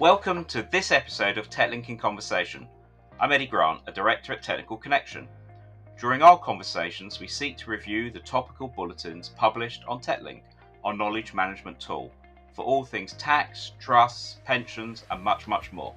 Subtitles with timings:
[0.00, 2.66] Welcome to this episode of TechLink in Conversation.
[3.20, 5.28] I'm Eddie Grant, a director at Technical Connection.
[6.00, 10.40] During our conversations, we seek to review the topical bulletins published on TechLink,
[10.84, 12.10] our knowledge management tool,
[12.54, 15.94] for all things tax, trusts, pensions, and much, much more.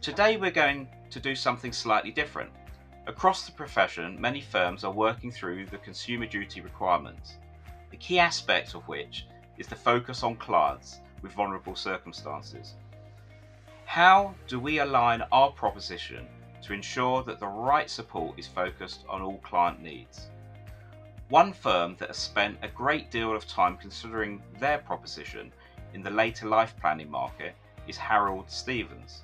[0.00, 2.50] Today, we're going to do something slightly different.
[3.06, 7.36] Across the profession, many firms are working through the consumer duty requirements,
[7.92, 9.28] the key aspect of which
[9.58, 12.74] is the focus on clients with vulnerable circumstances.
[13.86, 16.26] How do we align our proposition
[16.62, 20.28] to ensure that the right support is focused on all client needs?
[21.28, 25.52] One firm that has spent a great deal of time considering their proposition
[25.94, 27.54] in the later life planning market
[27.86, 29.22] is Harold Stephens,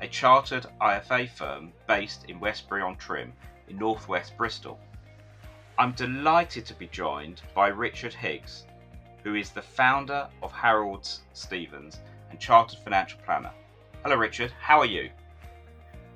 [0.00, 3.32] a chartered IFA firm based in Westbury on Trym
[3.68, 4.78] in northwest Bristol.
[5.78, 8.66] I'm delighted to be joined by Richard Higgs,
[9.22, 12.00] who is the founder of Harold Stephens
[12.30, 13.52] and chartered financial planner.
[14.02, 14.52] Hello, Richard.
[14.60, 15.10] How are you?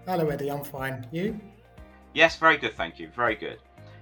[0.06, 0.50] Hello, Eddie.
[0.50, 1.06] I'm fine.
[1.12, 1.38] You?
[2.14, 2.74] Yes, very good.
[2.76, 3.08] Thank you.
[3.14, 3.58] Very good.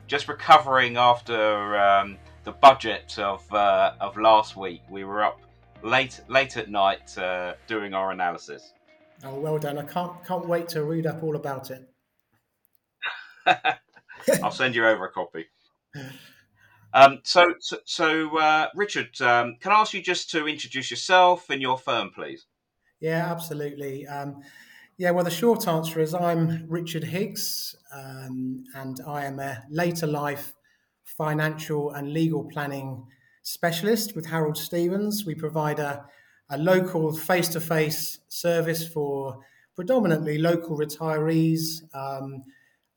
[0.07, 4.81] Just recovering after um, the budget of uh, of last week.
[4.89, 5.39] We were up
[5.83, 8.73] late late at night uh, doing our analysis.
[9.23, 9.77] Oh, well done.
[9.77, 11.87] I can't can't wait to read up all about it.
[14.43, 15.45] I'll send you over a copy.
[16.95, 21.51] Um, so, so, so uh, Richard, um, can I ask you just to introduce yourself
[21.51, 22.47] and your firm, please?
[23.05, 24.07] Yeah, absolutely.
[24.07, 24.43] Um,
[24.97, 30.07] yeah, well, the short answer is I'm Richard Higgs, um, and I am a later
[30.07, 30.55] life
[31.05, 33.07] financial and legal planning
[33.43, 35.27] specialist with Harold Stephens.
[35.27, 36.07] We provide a,
[36.49, 39.39] a local face to face service for
[39.77, 42.43] predominantly local retirees, um,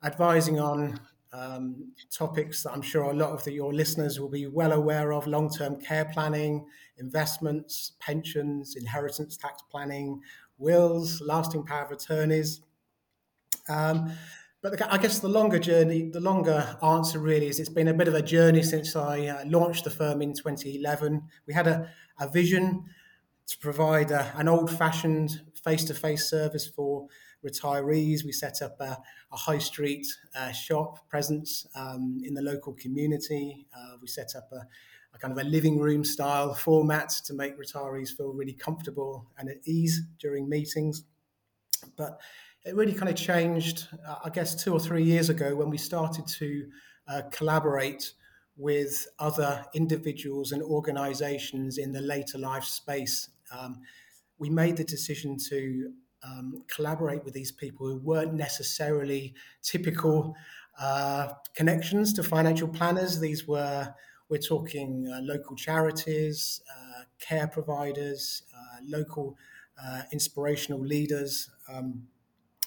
[0.02, 1.00] advising on
[1.32, 5.12] um, topics that I'm sure a lot of the, your listeners will be well aware
[5.12, 10.20] of long term care planning, investments, pensions, inheritance tax planning,
[10.56, 12.60] wills, lasting power of attorneys.
[13.68, 14.12] Um,
[14.60, 18.08] but I guess the longer journey, the longer answer really is it's been a bit
[18.08, 21.22] of a journey since I uh, launched the firm in 2011.
[21.46, 21.88] We had a,
[22.18, 22.84] a vision
[23.46, 27.06] to provide a, an old fashioned face to face service for
[27.44, 28.24] retirees.
[28.24, 28.98] We set up a,
[29.32, 33.66] a high street uh, shop presence um, in the local community.
[33.76, 34.66] Uh, we set up a,
[35.14, 39.48] a, kind of a living room style format to make retirees feel really comfortable and
[39.48, 41.04] at ease during meetings.
[41.96, 42.20] But
[42.64, 45.78] it really kind of changed, uh, I guess, two or three years ago when we
[45.78, 46.66] started to
[47.06, 48.12] uh, collaborate
[48.56, 53.30] with other individuals and organizations in the later life space.
[53.56, 53.80] Um,
[54.38, 60.34] we made the decision to um, collaborate with these people who weren't necessarily typical
[60.80, 63.20] uh, connections to financial planners.
[63.20, 63.92] These were,
[64.28, 69.36] we're talking uh, local charities, uh, care providers, uh, local
[69.82, 71.50] uh, inspirational leaders.
[71.72, 72.04] Um,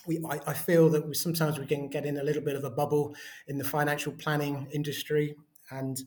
[0.06, 2.64] we, I, I, feel that we, sometimes we can get in a little bit of
[2.64, 3.16] a bubble
[3.48, 5.36] in the financial planning industry.
[5.70, 6.02] And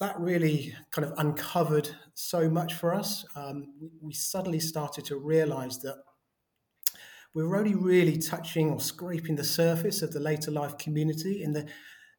[0.00, 3.24] that really kind of uncovered so much for us.
[3.36, 5.96] Um, we, suddenly started to realize that
[7.42, 11.42] were only really touching or scraping the surface of the later life community.
[11.42, 11.66] And the,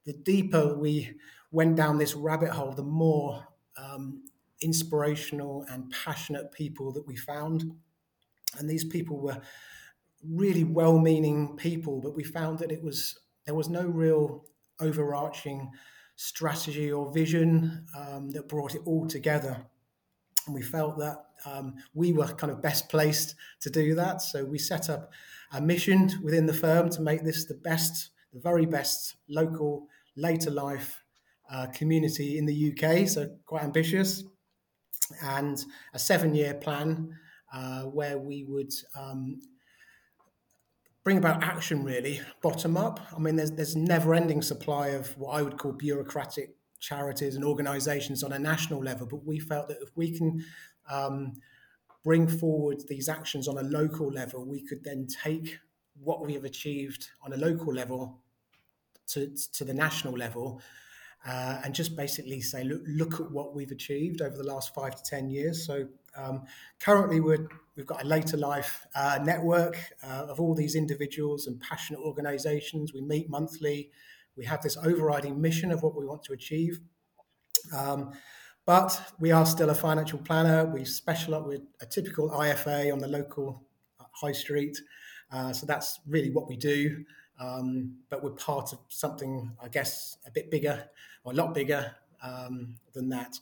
[0.06, 1.16] the deeper we
[1.52, 4.24] went down this rabbit hole, the more um,
[4.62, 7.64] inspirational and passionate people that we found.
[8.58, 9.42] And these people were
[10.28, 14.44] really well meaning people, but we found that it was there was no real
[14.80, 15.72] overarching
[16.16, 19.66] strategy or vision um, that brought it all together.
[20.46, 24.22] And we felt that um, we were kind of best placed to do that.
[24.22, 25.12] So we set up
[25.52, 30.52] a mission within the firm to make this the best, the very best local later
[30.52, 31.02] life
[31.52, 33.08] uh, community in the UK.
[33.08, 34.24] So quite ambitious,
[35.22, 35.64] and
[35.94, 37.16] a seven-year plan
[37.54, 38.74] uh, where we would.
[38.98, 39.42] Um,
[41.04, 45.38] bring about action really bottom up i mean there's there's never ending supply of what
[45.38, 49.78] i would call bureaucratic charities and organizations on a national level, but we felt that
[49.82, 50.44] if we can
[50.90, 51.34] um,
[52.04, 55.60] bring forward these actions on a local level, we could then take
[56.02, 58.22] what we have achieved on a local level
[59.08, 60.62] to, to the national level
[61.26, 64.96] uh, and just basically say, look, look at what we've achieved over the last five
[64.96, 65.66] to 10 years.
[65.66, 66.44] So um,
[66.80, 71.60] currently we're, we've got a later life uh, network uh, of all these individuals and
[71.60, 72.94] passionate organizations.
[72.94, 73.90] We meet monthly.
[74.38, 76.80] We have this overriding mission of what we want to achieve.
[77.76, 78.14] Um,
[78.66, 80.66] but we are still a financial planner.
[80.66, 83.64] We specialize with a typical IFA on the local
[84.00, 84.78] uh, high street.
[85.32, 87.06] Uh, so that's really what we do.
[87.40, 90.90] Um, but we're part of something, I guess, a bit bigger
[91.24, 93.38] or a lot bigger um, than that.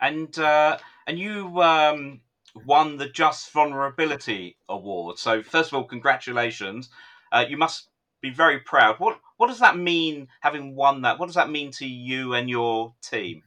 [0.00, 2.20] And uh, and you um,
[2.64, 5.18] won the Just Vulnerability Award.
[5.18, 6.90] So, first of all, congratulations.
[7.32, 7.88] Uh, you must
[8.20, 8.98] be very proud.
[8.98, 11.18] What what does that mean, having won that?
[11.18, 13.42] What does that mean to you and your team?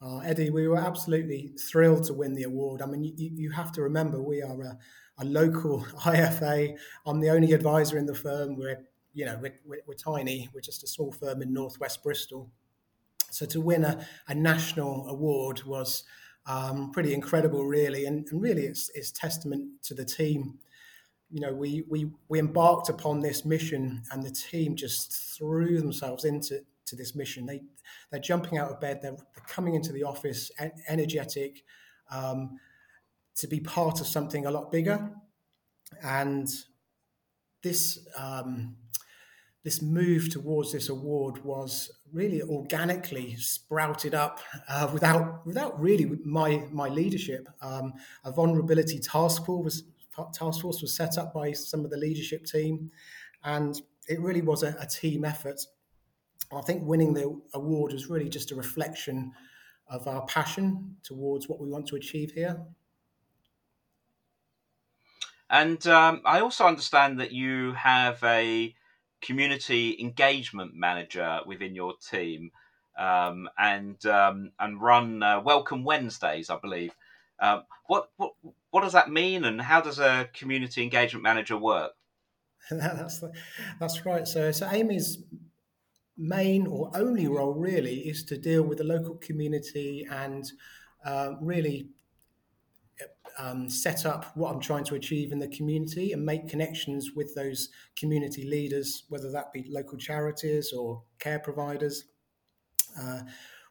[0.00, 2.82] Uh, Eddie, we were absolutely thrilled to win the award.
[2.82, 4.78] I mean, you, you have to remember we are a,
[5.18, 6.76] a, local IFA.
[7.06, 8.56] I'm the only advisor in the firm.
[8.56, 10.50] We're, you know, we're, we're, we're tiny.
[10.52, 12.50] We're just a small firm in northwest Bristol.
[13.30, 16.04] So to win a, a national award was
[16.46, 20.58] um, pretty incredible, really, and, and really it's, it's testament to the team
[21.30, 26.24] you know, we, we, we embarked upon this mission and the team just threw themselves
[26.24, 27.46] into to this mission.
[27.46, 27.62] They,
[28.10, 30.50] they're jumping out of bed, they're, they're coming into the office
[30.88, 31.64] energetic
[32.10, 32.58] um,
[33.36, 35.10] to be part of something a lot bigger.
[36.02, 36.48] And
[37.62, 38.76] this, um,
[39.64, 44.38] this move towards this award was really organically sprouted up
[44.68, 47.48] uh, without without really my my leadership.
[47.60, 47.94] Um,
[48.24, 49.82] a vulnerability task force was
[50.32, 52.90] task force was set up by some of the leadership team,
[53.44, 55.60] and it really was a, a team effort.
[56.52, 59.32] I think winning the award was really just a reflection
[59.88, 62.60] of our passion towards what we want to achieve here.
[65.48, 68.74] And um, I also understand that you have a
[69.20, 72.50] community engagement manager within your team,
[72.98, 76.92] um, and um, and run uh, Welcome Wednesdays, I believe.
[77.38, 78.32] Um, what what
[78.76, 81.92] what does that mean, and how does a community engagement manager work?
[82.70, 83.24] that's
[83.80, 84.28] that's right.
[84.28, 85.16] So so Amy's
[86.18, 90.44] main or only role really is to deal with the local community and
[91.06, 91.88] uh, really
[93.38, 97.34] um, set up what I'm trying to achieve in the community and make connections with
[97.34, 102.04] those community leaders, whether that be local charities or care providers.
[103.00, 103.20] Uh,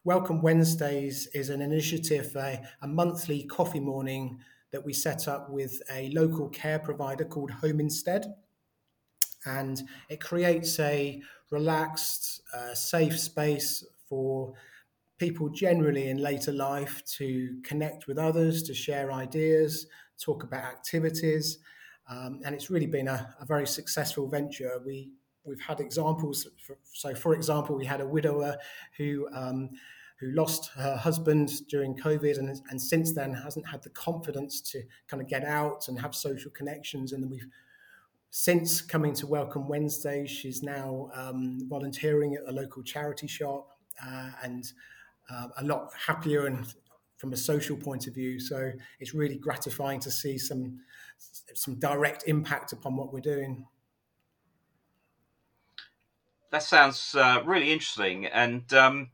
[0.04, 4.40] Welcome Wednesdays is an initiative, a, a monthly coffee morning
[4.76, 8.36] that we set up with a local care provider called Home Instead.
[9.46, 14.52] And it creates a relaxed, uh, safe space for
[15.18, 19.88] people generally in later life to connect with others, to share ideas,
[20.22, 21.60] talk about activities.
[22.10, 24.82] Um, and it's really been a, a, very successful venture.
[24.86, 25.10] We
[25.46, 26.48] we've had examples.
[26.60, 28.58] For, so, for example, we had a widower
[28.98, 29.70] who um,
[30.20, 34.82] who lost her husband during COVID and, and since then hasn't had the confidence to
[35.08, 37.12] kind of get out and have social connections.
[37.12, 37.48] And then we've
[38.30, 43.70] since coming to Welcome Wednesday, she's now um, volunteering at a local charity shop
[44.06, 44.72] uh, and
[45.30, 46.66] uh, a lot happier and
[47.18, 48.40] from a social point of view.
[48.40, 50.82] So it's really gratifying to see some
[51.54, 53.66] some direct impact upon what we're doing.
[56.52, 59.12] That sounds uh, really interesting, and um,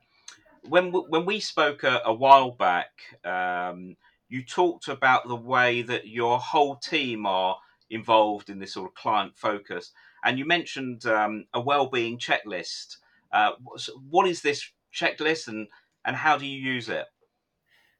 [0.67, 2.89] when when we spoke a, a while back,
[3.23, 3.95] um,
[4.29, 7.57] you talked about the way that your whole team are
[7.89, 9.91] involved in this sort of client focus,
[10.23, 12.97] and you mentioned um, a well-being checklist.
[13.31, 13.51] Uh,
[14.09, 15.67] what is this checklist, and
[16.05, 17.05] and how do you use it?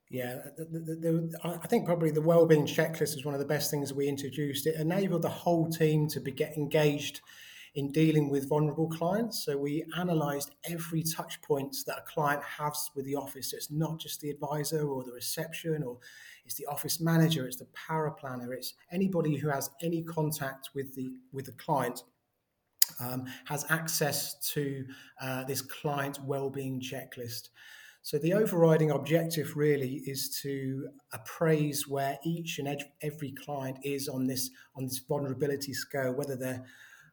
[0.09, 3.71] Yeah, the, the, the, I think probably the well-being checklist is one of the best
[3.71, 4.67] things we introduced.
[4.67, 7.21] It enabled the whole team to be get engaged
[7.75, 9.45] in dealing with vulnerable clients.
[9.45, 13.51] So we analysed every touch point that a client has with the office.
[13.51, 15.97] So it's not just the advisor or the reception or
[16.45, 20.95] it's the office manager, it's the power planner, it's anybody who has any contact with
[20.95, 22.03] the with the client.
[22.99, 24.85] Um, has access to
[25.21, 27.47] uh, this client well-being checklist.
[28.01, 34.27] So the overriding objective really is to appraise where each and every client is on
[34.27, 36.65] this on this vulnerability scale, whether they're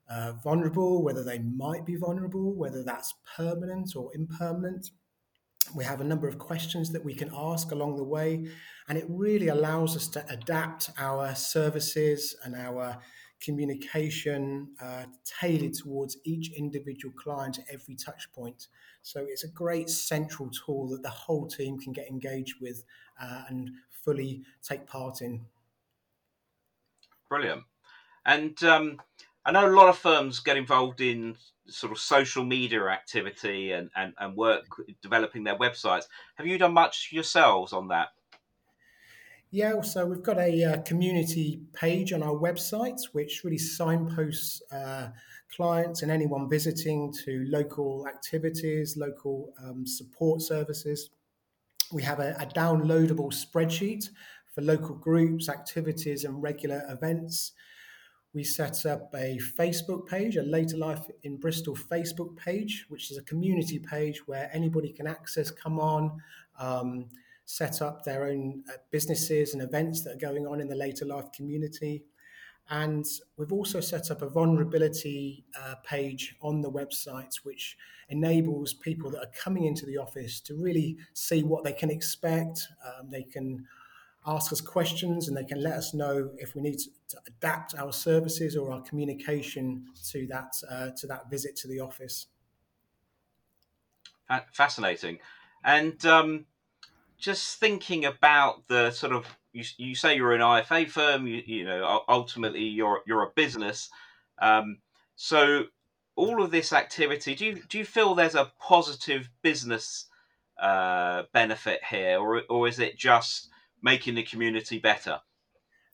[0.08, 4.90] uh, vulnerable, whether they might be vulnerable, whether that's permanent or impermanent.
[5.74, 8.48] We have a number of questions that we can ask along the way,
[8.88, 12.98] and it really allows us to adapt our services and our
[13.40, 18.68] communication uh, tailored towards each individual client at every touch point.
[19.02, 22.84] So it's a great central tool that the whole team can get engaged with
[23.22, 25.42] uh, and fully take part in.
[27.28, 27.62] Brilliant.
[28.24, 29.00] And um,
[29.48, 31.34] I know a lot of firms get involved in
[31.68, 34.66] sort of social media activity and, and, and work
[35.00, 36.04] developing their websites.
[36.34, 38.08] Have you done much yourselves on that?
[39.50, 45.08] Yeah, so we've got a uh, community page on our website which really signposts uh,
[45.56, 51.08] clients and anyone visiting to local activities, local um, support services.
[51.90, 54.10] We have a, a downloadable spreadsheet
[54.54, 57.52] for local groups, activities, and regular events
[58.34, 63.16] we set up a Facebook page, a Later Life in Bristol Facebook page, which is
[63.16, 66.20] a community page where anybody can access, come on,
[66.58, 67.06] um,
[67.46, 71.06] set up their own uh, businesses and events that are going on in the later
[71.06, 72.04] life community.
[72.70, 73.06] And
[73.38, 77.78] we've also set up a vulnerability uh, page on the website, which
[78.10, 82.68] enables people that are coming into the office to really see what they can expect.
[82.84, 83.64] Um, they can
[84.28, 87.92] ask us questions and they can let us know if we need to adapt our
[87.92, 92.26] services or our communication to that uh, to that visit to the office.
[94.52, 95.18] Fascinating,
[95.64, 96.44] and um,
[97.18, 101.64] just thinking about the sort of you, you say you're an IFA firm, you, you
[101.64, 103.88] know ultimately you're you're a business,
[104.40, 104.78] um,
[105.16, 105.64] so
[106.16, 110.06] all of this activity, do you do you feel there's a positive business
[110.60, 113.48] uh, benefit here, or or is it just
[113.82, 115.20] making the community better.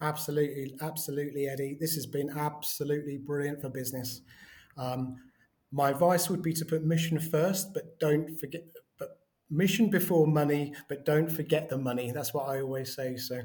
[0.00, 1.76] Absolutely, absolutely, Eddie.
[1.80, 4.22] This has been absolutely brilliant for business.
[4.76, 5.16] Um,
[5.72, 8.64] my advice would be to put mission first, but don't forget.
[8.98, 9.18] But
[9.50, 12.10] mission before money, but don't forget the money.
[12.12, 13.16] That's what I always say.
[13.16, 13.40] So,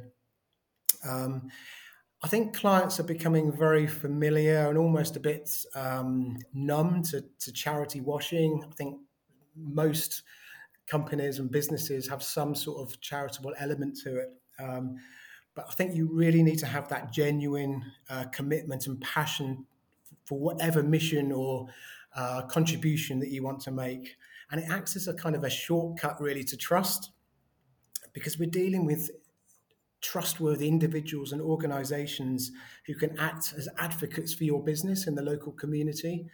[1.07, 1.49] um,
[2.21, 7.51] I think clients are becoming very familiar and almost a bit um, numb to, to
[7.53, 8.63] charity washing.
[8.69, 8.97] I think
[9.55, 10.23] most
[10.89, 14.29] companies and businesses have some sort of charitable element to it.
[14.59, 14.95] Um,
[15.55, 19.65] but I think you really need to have that genuine uh, commitment and passion
[20.25, 21.67] for whatever mission or
[22.15, 24.15] uh, contribution that you want to make.
[24.51, 27.11] And it acts as a kind of a shortcut, really, to trust,
[28.13, 29.11] because we're dealing with
[30.01, 32.51] trustworthy individuals and organizations
[32.85, 36.25] who can act as advocates for your business in the local community.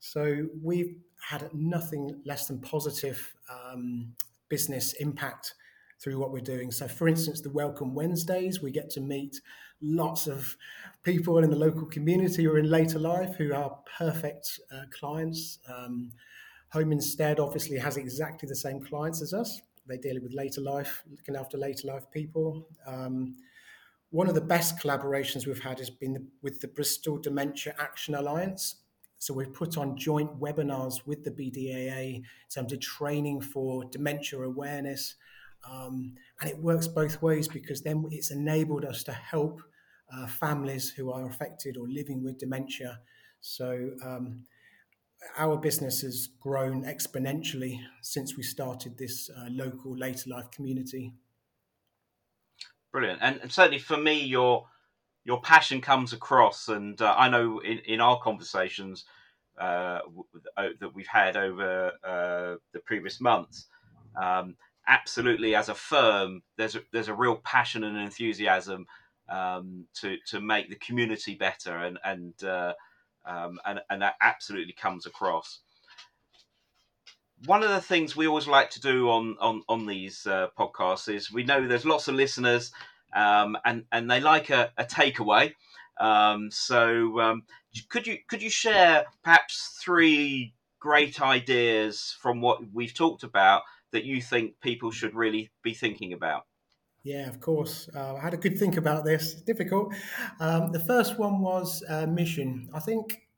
[0.00, 4.12] So we've had nothing less than positive um,
[4.48, 5.54] business impact
[6.00, 6.70] through what we're doing.
[6.70, 9.40] So, for instance, the Welcome Wednesdays, we get to meet
[9.80, 10.56] lots of
[11.02, 15.58] people in the local community or in later life who are perfect uh, clients.
[15.68, 16.12] Um,
[16.72, 19.60] Home Instead obviously has exactly the same clients as us.
[19.86, 22.66] They deal with later life, looking after later life people.
[22.86, 23.36] Um,
[24.10, 28.76] one of the best collaborations we've had has been with the Bristol Dementia Action Alliance.
[29.24, 34.38] So we've put on joint webinars with the BDAA in terms of training for dementia
[34.40, 35.14] awareness.
[35.66, 39.62] Um, and it works both ways because then it's enabled us to help
[40.14, 43.00] uh, families who are affected or living with dementia.
[43.40, 44.44] So um,
[45.38, 51.14] our business has grown exponentially since we started this uh, local later life community.
[52.92, 54.66] Brilliant, and, and certainly for me, your
[55.24, 59.04] your passion comes across, and uh, I know in, in our conversations
[59.58, 60.00] uh,
[60.56, 63.66] uh, that we've had over uh, the previous months,
[64.20, 68.86] um, absolutely as a firm, there's a, there's a real passion and enthusiasm
[69.30, 72.74] um, to to make the community better, and and uh,
[73.24, 75.60] um, and and that absolutely comes across.
[77.46, 81.12] One of the things we always like to do on on on these uh, podcasts
[81.12, 82.70] is we know there's lots of listeners
[83.14, 85.52] um, and and they like a, a takeaway.
[86.00, 87.42] Um, so um,
[87.88, 94.04] could you could you share perhaps three great ideas from what we've talked about that
[94.04, 96.42] you think people should really be thinking about?
[97.04, 97.88] Yeah, of course.
[97.94, 99.34] Uh, I had a good think about this.
[99.34, 99.94] difficult.
[100.40, 102.68] Um, the first one was uh, mission.
[102.74, 103.28] I think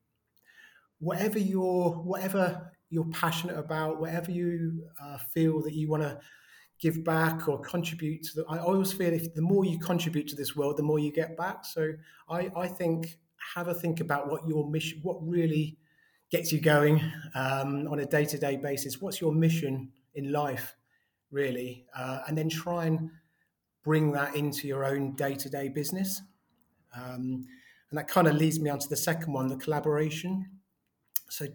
[1.00, 6.21] whatever you're, whatever you're passionate about, whatever you uh, feel that you want to
[6.78, 10.37] give back or contribute to the I always feel if the more you contribute to
[10.37, 11.64] this world, the more you get back.
[11.64, 11.92] So
[12.28, 13.18] I, I think
[13.54, 15.78] have a think about what your mission what really
[16.30, 17.00] gets you going
[17.35, 19.00] um, on a day-to-day basis.
[19.00, 20.75] What's your mission in life,
[21.30, 21.87] really?
[21.97, 23.11] Uh, and then try and
[23.85, 26.21] bring that into your own day-to-day business.
[26.97, 27.47] Um,
[27.90, 30.50] and that kind of leads me on to the second one, the collaboration.
[31.28, 31.47] So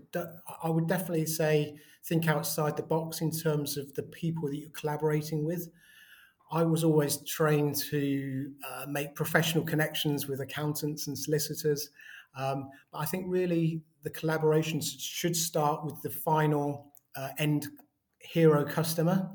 [0.63, 4.69] I would definitely say think outside the box in terms of the people that you're
[4.71, 5.69] collaborating with.
[6.51, 11.89] I was always trained to uh, make professional connections with accountants and solicitors.
[12.35, 17.67] Um, but I think really the collaborations should start with the final uh, end
[18.19, 19.29] hero customer,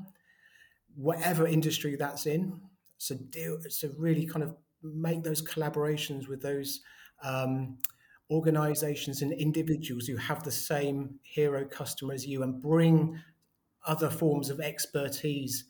[0.95, 2.59] whatever industry that's in.
[2.97, 6.81] So, do, so really kind of make those collaborations with those
[7.23, 7.77] um,
[8.29, 13.19] organizations and individuals who have the same hero customer as you and bring
[13.85, 15.65] other forms of expertise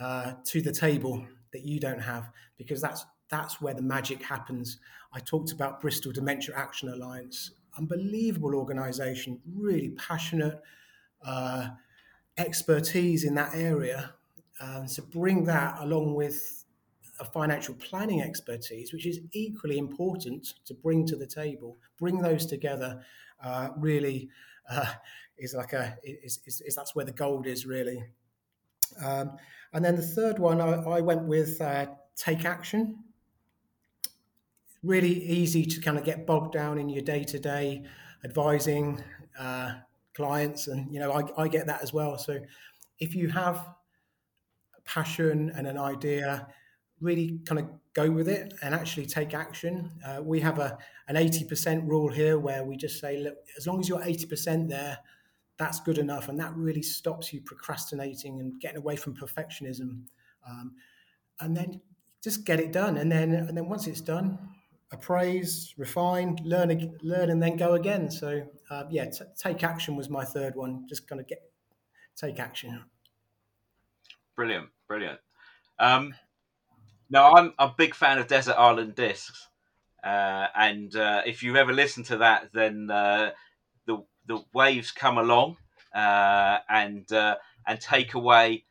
[0.00, 4.78] uh, to the table that you don't have because that's that's where the magic happens.
[5.12, 10.60] I talked about bristol dementia action alliance unbelievable organization really passionate
[11.24, 11.68] uh,
[12.36, 14.14] expertise in that area.
[14.60, 16.57] Uh, so bring that along with
[17.20, 21.76] a financial planning expertise, which is equally important to bring to the table.
[21.98, 23.02] Bring those together
[23.42, 24.28] uh, really
[24.70, 24.86] uh,
[25.38, 28.04] is like a is, is, is, that's where the gold is really.
[29.04, 29.36] Um,
[29.72, 32.98] and then the third one, I, I went with uh, take action.
[34.82, 37.84] Really easy to kind of get bogged down in your day to day
[38.24, 39.02] advising
[39.38, 39.74] uh,
[40.14, 42.18] clients, and you know I, I get that as well.
[42.18, 42.38] So
[42.98, 43.68] if you have
[44.84, 46.48] passion and an idea,
[47.00, 49.90] really kind of go with it and actually take action.
[50.06, 50.78] Uh, we have a
[51.08, 54.26] an eighty percent rule here where we just say, look, as long as you're eighty
[54.26, 54.98] percent there,
[55.58, 60.02] that's good enough, and that really stops you procrastinating and getting away from perfectionism.
[60.48, 60.74] Um,
[61.40, 61.80] and then
[62.22, 64.38] just get it done, and then and then once it's done,
[64.92, 68.10] appraise, refine, learn, learn, and then go again.
[68.10, 70.86] So uh, yeah, t- take action was my third one.
[70.88, 71.42] Just kind of get
[72.16, 72.84] take action.
[74.34, 75.18] Brilliant, brilliant.
[75.78, 76.14] Um,
[77.10, 79.48] now I'm a big fan of Desert Island Discs,
[80.04, 83.30] uh, and uh, if you've ever listened to that, then uh,
[83.86, 85.56] the the waves come along
[85.94, 87.36] uh, and uh,
[87.66, 88.64] and take away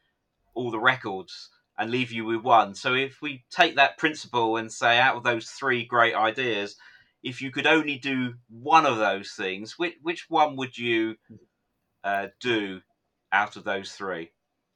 [0.53, 2.73] all the records and leave you with one.
[2.73, 6.75] So if we take that principle and say out of those three great ideas,
[7.23, 11.15] if you could only do one of those things, which which one would you
[12.03, 12.81] uh, do
[13.31, 14.31] out of those three?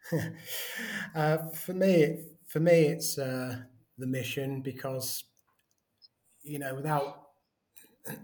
[1.13, 3.57] for me, for me, it's uh,
[3.97, 5.23] the mission because
[6.43, 7.21] you know without.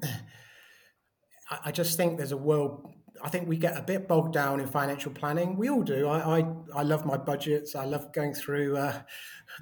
[1.64, 2.94] I just think there's a world
[3.24, 5.58] I think we get a bit bogged down in financial planning.
[5.58, 6.08] We all do.
[6.08, 7.76] I I, I love my budgets.
[7.76, 9.02] I love going through uh,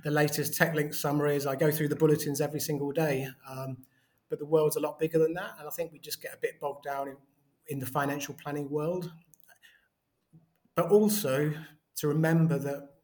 [0.03, 1.45] the latest TechLink summaries.
[1.45, 3.27] I go through the bulletins every single day.
[3.50, 3.77] Um,
[4.29, 6.38] but the world's a lot bigger than that, and I think we just get a
[6.38, 7.17] bit bogged down in,
[7.67, 9.12] in the financial planning world.
[10.75, 11.53] But also
[11.98, 12.94] to remember that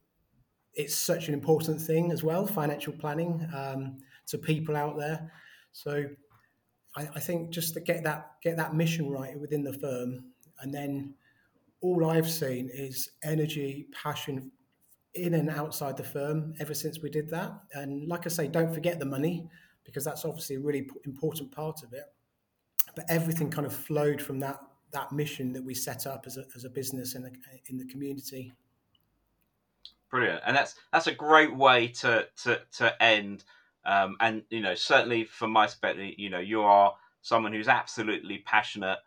[0.74, 5.30] it's such an important thing as well, financial planning um, to people out there.
[5.72, 6.04] So
[6.96, 10.24] I, I think just to get that get that mission right within the firm
[10.60, 11.14] and then
[11.80, 14.52] all I've seen is energy, passion
[15.14, 17.52] in and outside the firm ever since we did that.
[17.74, 19.48] And like I say, don't forget the money
[19.84, 22.04] because that's obviously a really important part of it.
[22.94, 24.60] But everything kind of flowed from that
[24.92, 27.32] that mission that we set up as a, as a business in the,
[27.70, 28.52] in the community.
[30.12, 33.44] Brilliant, and that's that's a great way to to to end.
[33.86, 38.42] Um, and you know, certainly from my perspective, you know, you are someone who's absolutely
[38.44, 38.98] passionate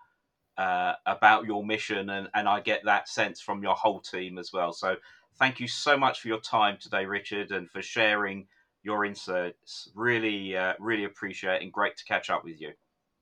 [0.57, 4.51] uh, about your mission, and, and I get that sense from your whole team as
[4.51, 4.73] well.
[4.73, 4.95] So,
[5.37, 8.47] thank you so much for your time today, Richard, and for sharing
[8.81, 9.91] your insights.
[9.93, 12.71] Really, uh, really appreciate it, and great to catch up with you.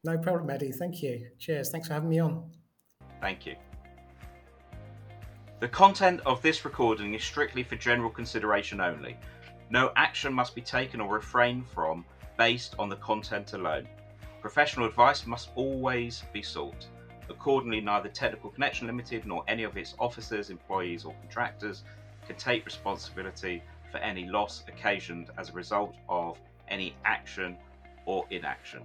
[0.05, 0.71] No problem, Eddie.
[0.71, 1.31] Thank you.
[1.37, 1.69] Cheers.
[1.69, 2.49] Thanks for having me on.
[3.19, 3.55] Thank you.
[5.59, 9.17] The content of this recording is strictly for general consideration only.
[9.69, 12.05] No action must be taken or refrained from
[12.37, 13.87] based on the content alone.
[14.41, 16.87] Professional advice must always be sought.
[17.29, 21.83] Accordingly, neither Technical Connection Limited nor any of its officers, employees, or contractors
[22.27, 26.37] can take responsibility for any loss occasioned as a result of
[26.67, 27.57] any action
[28.05, 28.81] or inaction.